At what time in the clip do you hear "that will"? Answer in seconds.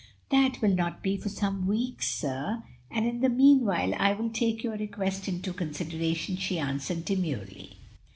0.31-0.73